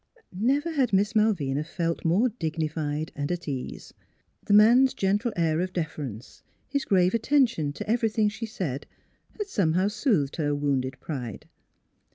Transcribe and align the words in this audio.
Never 0.35 0.71
had 0.71 0.93
Miss 0.93 1.13
Malvina 1.15 1.63
felt 1.63 2.03
more 2.03 2.29
dignified 2.29 3.11
and 3.15 3.31
at 3.31 3.47
ease. 3.47 3.93
The 4.43 4.51
man's 4.55 4.95
gentle 4.95 5.31
air 5.35 5.59
of 5.59 5.73
deference, 5.73 6.41
his 6.67 6.85
grave 6.85 7.13
attention 7.13 7.71
to 7.73 7.87
everything 7.87 8.27
she 8.27 8.47
said 8.47 8.87
had 9.37 9.45
somehow 9.45 9.89
soothed 9.89 10.37
her 10.37 10.55
wounded 10.55 10.99
pride. 10.99 11.47